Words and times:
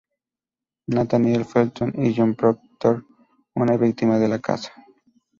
Nathaniel 0.87 1.45
Felton, 1.45 1.93
y 1.95 2.11
John 2.17 2.33
Proctor, 2.33 3.05
una 3.53 3.77
víctima 3.77 4.17
de 4.17 4.29
la 4.29 4.39
caza. 4.39 4.73